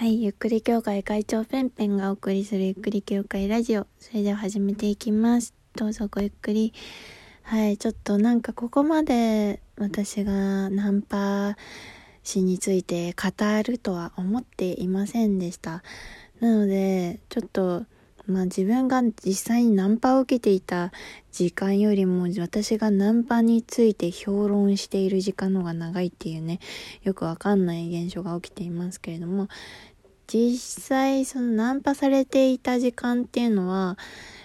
[0.00, 3.86] はい、ゆっくり協会会長ペンペンがお送りするゆっくり協会ラジオ。
[3.98, 5.52] それでは始めていきます。
[5.76, 6.72] どうぞごゆっくり。
[7.42, 11.54] はい、ちょっとなんかここまで私がナンパ
[12.22, 13.28] 師について語
[13.62, 15.82] るとは思っていませんでした。
[16.40, 17.84] なので、ちょっと
[18.26, 20.92] まあ自分が実際にナンパを受けていた
[21.32, 26.60] 時間よりも私がナンパについて評論している時間の方が長いっていうね、
[27.02, 29.48] よくわかんない現象が起きていますけれども、
[30.32, 33.98] 実際そのナンパされていた時間っていうのは、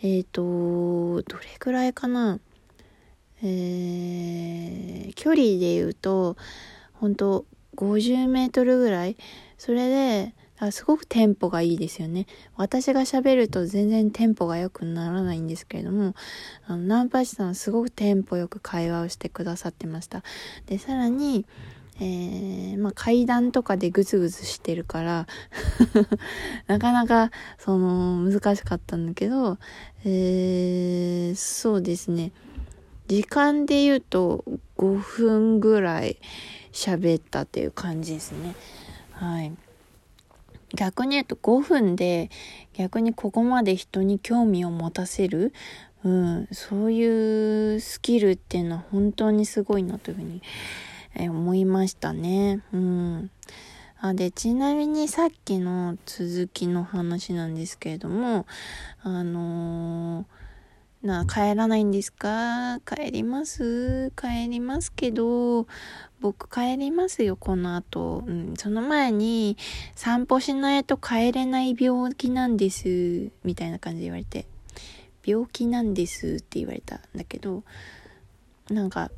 [0.00, 2.40] えっ、ー、と、どれくらいかな？
[3.42, 6.38] えー、距離で言うと、
[6.94, 7.44] 本当
[7.76, 9.18] 50メートルぐらい？
[9.58, 10.34] それで、
[10.70, 12.24] すごくテンポがいいですよね。
[12.56, 16.14] 私が喋ると全然テンポが良くならないんですけれども、
[16.66, 20.22] あのナンパ師さんはすごくテンポよく会話をしてくださってました。
[20.64, 21.44] で、さらに、
[21.98, 25.26] えー、まあ、階段とかでグズグズしてるから
[26.66, 29.58] なかなか、その、難しかったんだけど、
[30.04, 32.32] えー、そうですね。
[33.08, 34.44] 時間で言うと
[34.78, 36.18] 5分ぐらい
[36.72, 38.54] 喋ったっていう感じですね。
[39.12, 39.52] はい。
[40.74, 42.30] 逆に言うと5分で
[42.74, 45.52] 逆にここまで人に興味を持たせる、
[46.04, 50.42] うん、そういうスキルっていうのは本当にすごいなというふうに、
[51.16, 52.62] え思いましたね。
[52.72, 53.30] うん。
[53.98, 58.46] あで、ちなみにさっきの続きの話なんですけれども、
[59.02, 60.26] あのー
[61.02, 62.80] な、帰らないんですか？
[62.80, 64.10] 帰ります？
[64.16, 65.66] 帰りますけど、
[66.20, 68.24] 僕帰りますよ、この後。
[68.26, 69.56] うん、その前に、
[69.94, 74.46] 散歩しないと帰れない病気なんです、みたいな感じで言われて。
[75.24, 77.62] 病気なんですって言われたんだけど、
[78.70, 79.10] なんか、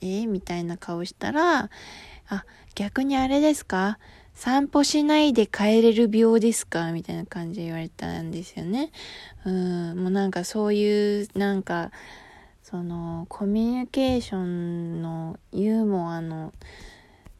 [0.00, 1.70] え、みたいな顔したら、
[2.28, 3.98] あ、逆にあれですか？
[4.34, 6.92] 散歩しないで帰れる病ですか？
[6.92, 8.90] みたいな感じで言われたんですよね。
[9.44, 11.90] うん、もうなんかそういう、なんか、
[12.62, 16.52] その、コミュニケーションのユーモアの、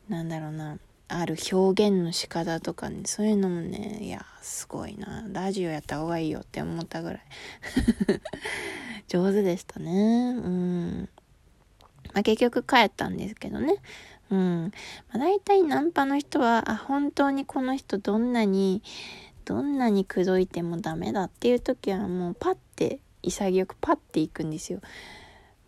[0.09, 5.25] なんだろうな、ある表現の仕方とかね、そういうのもね、いや、すごいな。
[5.31, 7.21] ラジオやった方がいいよって思ったぐらい。
[9.07, 9.91] 上手でしたね。
[10.37, 11.09] うん。
[12.15, 13.77] まあ、結局帰ったんですけどね。
[14.31, 14.73] うん。
[15.13, 18.83] まあ、大体ナンパの人は、あ、本当にこの人どんなに、
[19.45, 24.81] どんなに口説いてもダメだっていう時はもうパッて、潔くパッていくんですよ。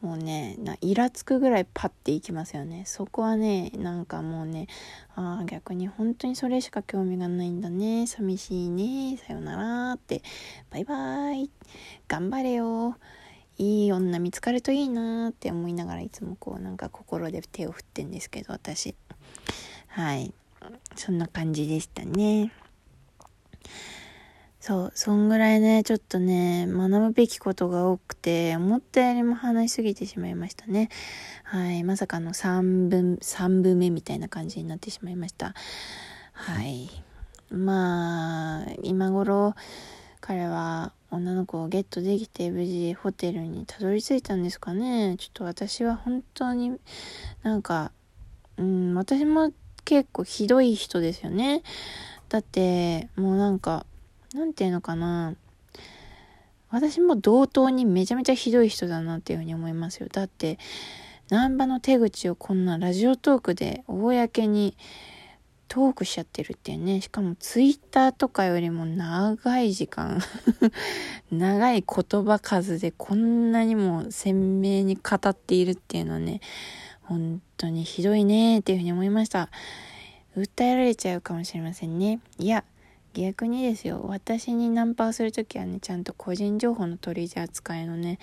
[0.01, 2.85] もうね、なイラつくぐらいパッていきますよね。
[2.87, 4.67] そこはね、なんかもうね、
[5.15, 8.07] ああ、逆に本当にそれしか興味がないんだね。
[8.07, 9.19] 寂しいね。
[9.19, 10.23] さよならって。
[10.71, 11.51] バイバーイ。
[12.09, 12.97] 頑張れよ。
[13.61, 18.95] いい女見つかるといいなって思いながらいつもこうなんか心で手を振ってんですけど私。
[19.89, 20.33] はい。
[20.97, 22.53] そんな感じでしたね。
[24.61, 30.89] そうそんぐらいねちょっとね学ぶべきことが多くて思ったよりも話しすぎてしまいましたね。
[31.45, 31.85] はい。
[31.85, 35.55] まさかの3分3分目みたいな感じになってしまいました。
[36.33, 36.89] はい。
[37.51, 39.55] まあ今頃
[40.31, 45.17] 彼は女の子をゲットできて無事ホテルにたどり着いたんですかね。
[45.19, 46.79] ちょっと私は本当に
[47.43, 47.91] なんか
[48.57, 49.53] うん私も
[49.85, 51.65] 結構ひどい人ですよね。
[52.29, 53.85] だってもうなんか
[54.33, 55.35] なんていうのかな。
[56.71, 60.07] 私も同等にめちゃめちゃひどい人だなっていうふうに思いますよ。
[60.13, 60.61] だって
[61.29, 64.77] 難波の手口をこんなラジオトークで公に
[65.71, 67.01] トークしちゃってるっていうね。
[67.01, 70.21] しかもツイッターとかよりも長い時間
[71.31, 76.41] 長い言葉数でこんなにも鮮明に語っているっていうのはね、
[77.03, 79.49] 本当にひどいねっていうふうに思いました。
[80.37, 82.19] 訴えられちゃうかもしれませんね。
[82.41, 82.65] いや、
[83.15, 84.03] 逆にですよ。
[84.09, 88.19] 私にナンパをするときはね、ちゃんと個人情報の取り扱いのね、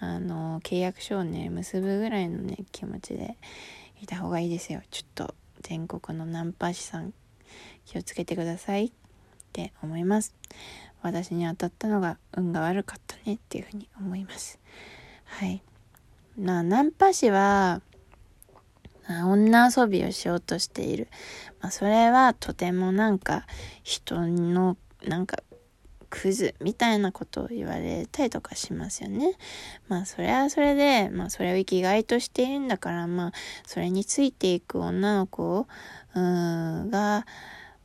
[0.00, 3.38] あの、契約書をね、結ぶぐらいのね、気持ちで
[4.02, 4.82] いた方がいいですよ。
[4.90, 7.12] ちょっと全国のナンパ師さん
[7.84, 8.92] 気をつけてくださいっ
[9.52, 10.34] て思います。
[11.02, 14.58] 私に当たったのが運が悪かったねっていうふうに思います。
[15.24, 15.62] はい。
[16.36, 17.82] なナンパ師は
[19.08, 21.08] 女遊びをしようとしている、
[21.60, 23.46] まあ、それはとてもなんか
[23.82, 25.38] 人のなんか
[26.10, 29.36] クズみたいなことを言われたりとかしますよね。
[29.88, 33.32] まあそれはそれで、まあそれを生きがいとしているんだから、まあ
[33.64, 35.66] それについていく女の子
[36.14, 37.24] が、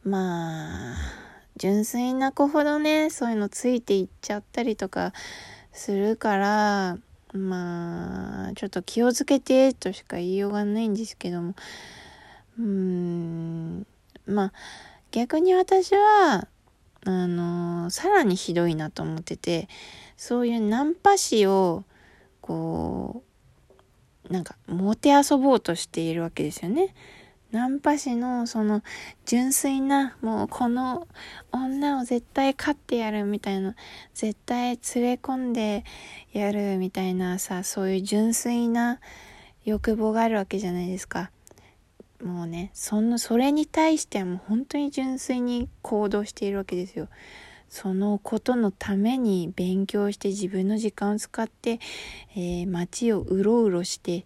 [0.04, 0.98] まあ
[1.58, 5.14] 純粋な子ほどね、そういうのついていっちゃったりとか
[5.72, 6.98] するから、
[7.34, 11.54] まあちょっと気をつけてとしか言いようがないんですけども、
[12.58, 13.86] うーん、
[14.26, 14.54] まあ
[15.12, 16.48] 逆に私は、
[17.06, 19.68] あの、さらにひどいなと思ってて、
[20.18, 21.84] そういうナンパ師を、
[22.42, 23.24] こ
[24.30, 26.94] う、なんか、もてあそぼうとしているわけですよね。
[27.52, 28.84] ナンパ師のその
[29.26, 31.08] 純粋なもうこの
[31.54, 33.76] 女を絶対飼ってやるみたいな
[34.14, 35.86] 絶対連れ込んで
[36.34, 39.00] やるみたいなさそういう純粋な
[39.64, 41.32] 欲望があるわけじゃないですか
[42.24, 47.10] もうねそのそれに対してはもう本当に純粋に行動しているわけですよ
[47.70, 51.80] そのことのために勉強して自分の時間を使って、
[52.36, 54.26] えー、街をうろうろして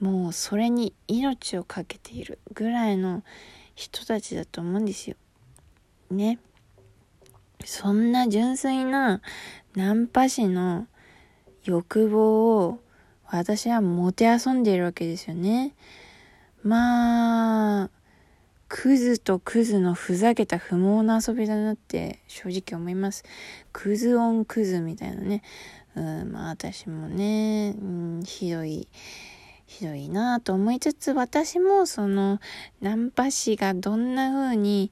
[0.00, 3.22] もうそれに命を懸けているぐらいの
[3.74, 5.16] 人たちだと思うんですよ。
[6.10, 6.38] ね。
[7.64, 9.20] そんな純粋な
[9.74, 10.86] ナンパ師の
[11.64, 12.80] 欲望を
[13.26, 15.74] 私はもてあそんでいるわけですよね。
[16.62, 17.90] まあ、
[18.68, 23.24] クズとクズのふざけた不毛な遊びだなって正直思います。
[23.72, 25.42] クズオンクズみたいなね。
[25.96, 28.86] うん、まあ私もね、うん、ひどい
[29.70, 32.40] ひどいなと思いつつ、私もその、
[32.80, 34.90] ナンパ師がどんな風に、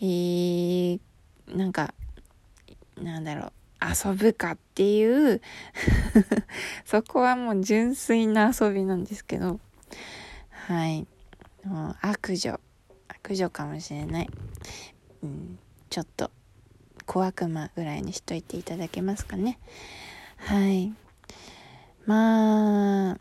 [0.00, 1.00] えー、
[1.48, 1.92] なんか、
[3.02, 3.52] なんだろう、
[3.82, 5.40] 遊ぶかっていう
[6.86, 9.58] そこはもう純粋な遊びなんですけど、
[10.66, 11.06] はい。
[11.64, 12.58] もう悪女、
[13.06, 14.30] 悪女かもしれない。
[15.22, 15.60] うん、
[15.90, 16.32] ちょっと、
[17.04, 19.60] 小悪魔ぐらいにしといていただけますかね。
[20.38, 20.92] はい。
[22.04, 23.18] まあ、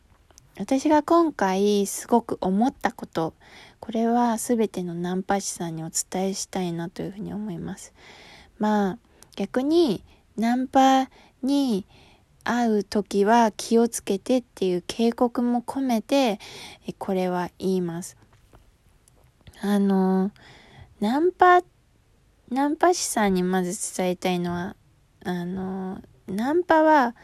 [0.57, 3.35] 私が今回すごく思ったこと、
[3.79, 7.93] これは全てのナンパ師さんにお伝えしたいなというふうに思います。
[8.57, 8.97] まあ、
[9.35, 10.03] 逆に
[10.35, 11.11] ナンパ
[11.43, 11.85] に
[12.45, 16.39] 会う時は気をつけてっていう警告も込めて、
[16.97, 18.15] これは言います。
[19.61, 20.31] あの、
[21.01, 21.61] ナンパ、
[22.49, 24.75] ナンパ師さんにまず伝えたいのは、
[25.25, 27.15] あの、ナンパは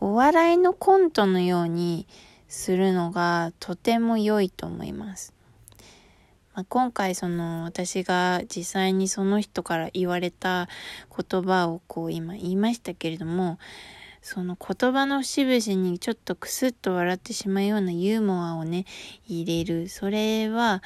[0.00, 2.06] お笑いのコントのように
[2.46, 5.34] するのがとても良いと思います。
[6.54, 10.68] まあ、今回その私が実際にその人から言われた
[11.16, 13.58] 言葉をこう今言いましたけれども
[14.22, 18.84] その言葉の節々にちょっとクスッと笑ってしまうようなユーモアをね
[19.26, 19.88] 入れる。
[19.88, 20.82] それは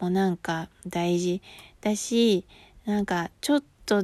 [0.00, 1.42] もうなんか大事
[1.80, 2.46] だし
[2.84, 4.02] なんかちょっと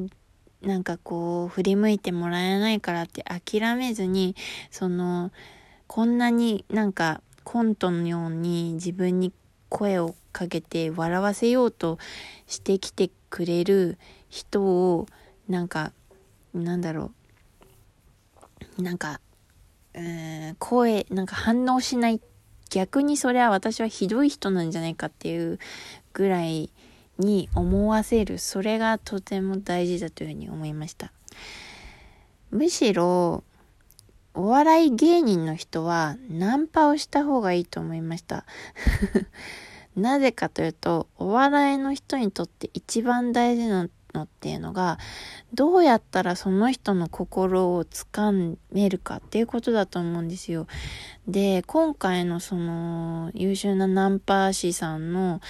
[0.62, 4.36] なんかこう振り向いてもらえないからって諦めずに
[4.70, 5.32] その
[5.86, 9.32] こんなになんかコントのように自分に
[9.68, 11.98] 声をかけて笑わせようと
[12.46, 13.98] してきてくれる
[14.28, 15.06] 人を
[15.48, 15.92] なんか
[16.54, 17.21] なんだろう
[18.78, 19.20] なんか、
[19.94, 22.20] えーん、声なんか反応しない。
[22.70, 25.58] 逆にそれは私はひどい人なんじゃないかっていう
[26.14, 26.70] ぐらい
[27.18, 28.38] に思わせる。
[28.38, 31.12] それがとても大事だというふうに思いました。
[32.50, 33.44] むしろ
[34.34, 38.46] お笑い芸人の人はナンパをした方がいいと思いました？
[39.94, 44.98] なぜかというと、お笑いの人にとって一番大事なのっていうのが、
[45.54, 50.66] どうやったらその人の心をつかめるかっていうことだと思うんですよ。
[51.26, 55.40] で、今回のその優秀なナンパ師さんの、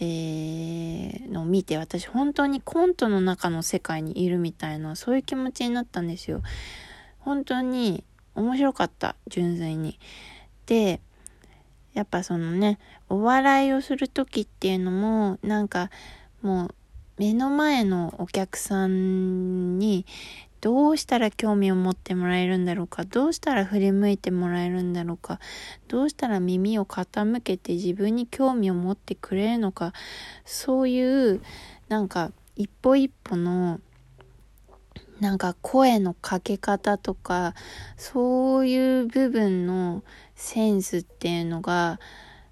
[0.00, 6.42] えー、のを見て私本当にコントの中の世界にいるみたいなそういう気持ちになったんですよ。
[7.18, 9.98] 本当に面白かった、純粋に。
[10.66, 11.00] で、
[11.92, 15.90] やっぱそのね、お笑いをする時っていうのも、なんか
[16.42, 16.74] もう
[17.20, 20.06] 目の前のお客さんに
[20.62, 25.38] どうしたら興味を持ってもらえるんだろうか、どうしたら振り向いてもらえるんだろうか、
[25.86, 29.92] どうしたら耳を傾けて自分に興味を持ってくれるのか、
[30.46, 31.42] そういう
[31.90, 33.80] なんか一歩一歩の
[35.20, 37.54] なんか声のかけ方とか、
[37.98, 40.02] そういう部分の
[40.36, 42.00] センスっていうのが、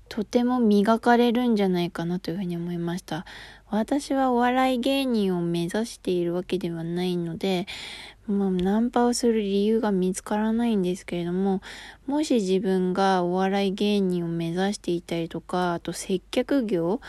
[0.08, 3.24] とても磨かれるんじゃないかなというふうに思いました。
[3.70, 7.66] 私はお笑い芸人を目指しているわけではないので、
[8.26, 11.60] まあ、ナンパをする理由が見つからないんですけれども、
[12.06, 17.00] もし自分がお笑い芸人を目指していたりとか、あと接客業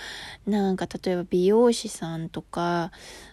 [0.45, 2.91] なんか例えば美容師さんとか、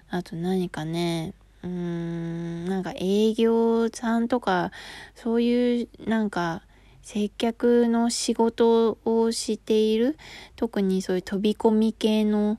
[0.08, 1.32] あと何かね、
[1.62, 4.70] うーん、なんか営業さんとか、
[5.14, 6.62] そういうなんか
[7.06, 10.18] 接客の仕事をしている、
[10.56, 12.58] 特にそういう飛び込み系の、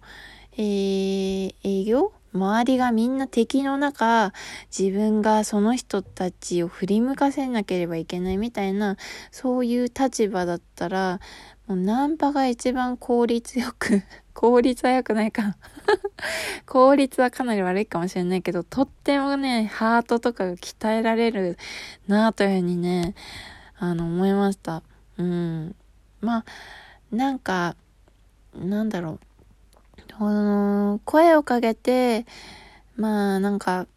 [0.54, 2.14] えー、営業？
[2.34, 4.32] 周りがみんな敵の中、
[4.76, 8.96] 自分がその人たちを振り向かせなければいけないみたいな、
[9.32, 11.20] そういう立場だったら、
[11.68, 14.02] もうナンパが一番効率よく
[14.34, 15.58] 効率は良くないか。
[16.66, 21.58] 効率はかなり悪いかもしれないけど、とってもね、ハートとかが鍛えられる
[22.08, 23.14] なというふうにね、
[23.80, 24.84] あの、思いました。
[25.18, 25.76] うん。
[26.22, 26.46] まあ、
[27.12, 27.76] なんか、
[28.56, 29.20] なんだろう。
[30.18, 32.26] この、声をかけて、
[32.96, 33.88] まあ、なんか、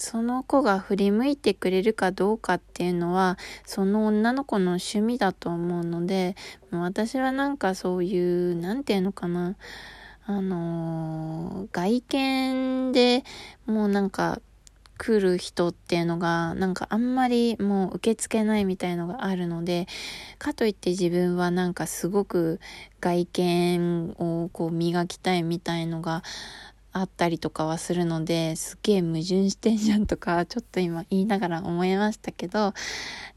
[0.00, 3.36] その子が振り向いてくれるかどうかっていうのは
[3.66, 6.36] その女の子の趣味だと思うので
[6.70, 9.56] 私はなんかそういう何て言うのかな
[10.24, 13.24] あのー、外見で
[13.66, 14.40] もうなんか
[15.02, 19.88] 来る人っていうのがなんかあんまりもう受け付けないみたいのがあるので
[20.38, 22.60] かといって自分はなんかすごく
[23.00, 26.22] 外見をこう磨きたいみたいのが
[26.92, 32.74] あったりとかはするのですっげえ矛盾してんじゃんとかちょっと今言いながら思いましたけど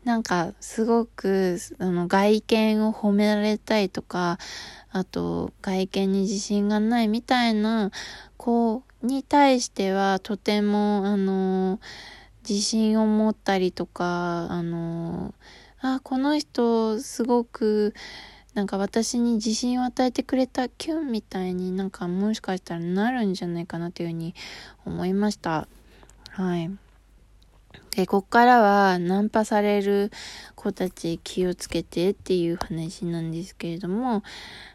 [0.04, 4.40] なんかすごくあの外見を褒められたいとか
[4.92, 7.92] あと外見に自信がないみたいな
[8.38, 11.80] 子に対してはとてもあの
[12.48, 15.34] 自信を持ったりとかあの
[15.80, 17.94] あこの人すごく
[18.54, 24.36] なんか私に自信を与えてくれたキュンみたいになんかもしかしたらなるんじゃないかなというふうに
[24.86, 25.68] 思いました。
[26.30, 26.70] はい。
[27.96, 30.12] で、こっからはナンパされる
[30.56, 34.24] 子たち気をつけてっていう話なんですけれども、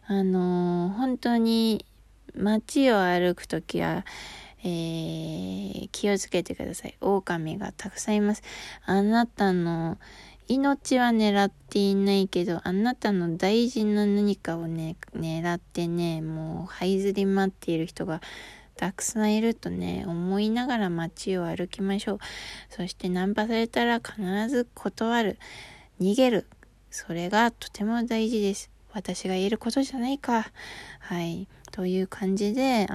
[0.06, 1.84] あのー、本当に
[2.36, 4.04] 街を歩くときは、
[4.62, 6.96] えー、気をつけてください。
[7.00, 8.42] 狼がたくさんいます。
[8.84, 9.98] あなたの
[10.48, 18.22] 命は狙っていないけど、あなたの大事な何かをね、狙ってね、もう、這いずり回っている人が
[18.74, 22.18] たくさんいるとね、思いながら街を歩きましょう。
[22.70, 25.38] そしてナンパされたら必ず断る。
[26.00, 26.46] 逃げる。
[26.90, 28.70] それがとても大事です。
[28.94, 30.50] 私が言えることじゃないか。
[31.00, 31.46] はい。
[31.72, 32.86] という感じで、